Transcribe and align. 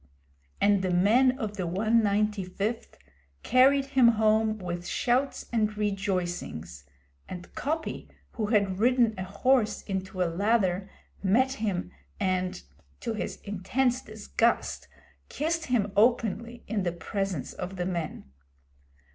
And 0.59 0.81
the 0.81 0.89
men 0.89 1.37
of 1.37 1.57
the 1.57 1.67
195th 1.67 2.95
carried 3.43 3.85
him 3.93 4.07
home 4.07 4.57
with 4.57 4.87
shouts 4.87 5.45
and 5.53 5.77
rejoicings; 5.77 6.85
and 7.29 7.53
Coppy, 7.53 8.09
who 8.31 8.47
had 8.47 8.79
ridden 8.79 9.13
a 9.15 9.23
horse 9.25 9.83
into 9.83 10.23
a 10.23 10.23
lather, 10.25 10.89
met 11.21 11.51
him, 11.53 11.91
and, 12.19 12.63
to 13.01 13.13
his 13.13 13.35
intense 13.43 14.01
disgust, 14.01 14.87
kissed 15.29 15.65
him 15.67 15.91
openly 15.95 16.63
in 16.67 16.81
the 16.81 16.93
presence 16.93 17.53
of 17.53 17.75
the 17.75 17.85
men. 17.85 18.23